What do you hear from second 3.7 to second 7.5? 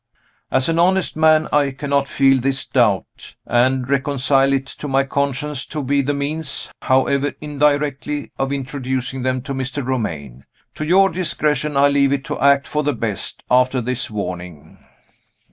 reconcile it to my conscience to be the means, however